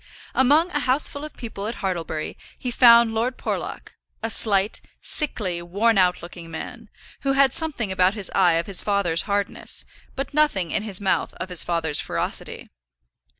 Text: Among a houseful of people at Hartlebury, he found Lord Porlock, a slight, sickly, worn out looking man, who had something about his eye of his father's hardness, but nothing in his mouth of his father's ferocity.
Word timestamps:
Among 0.33 0.71
a 0.71 0.79
houseful 0.79 1.23
of 1.23 1.37
people 1.37 1.67
at 1.67 1.75
Hartlebury, 1.75 2.35
he 2.57 2.71
found 2.71 3.13
Lord 3.13 3.37
Porlock, 3.37 3.93
a 4.23 4.31
slight, 4.31 4.81
sickly, 4.99 5.61
worn 5.61 5.99
out 5.99 6.23
looking 6.23 6.49
man, 6.49 6.89
who 7.19 7.33
had 7.33 7.53
something 7.53 7.91
about 7.91 8.15
his 8.15 8.31
eye 8.33 8.53
of 8.53 8.65
his 8.65 8.81
father's 8.81 9.21
hardness, 9.29 9.85
but 10.15 10.33
nothing 10.33 10.71
in 10.71 10.81
his 10.81 10.99
mouth 10.99 11.35
of 11.35 11.49
his 11.49 11.61
father's 11.63 11.99
ferocity. 11.99 12.71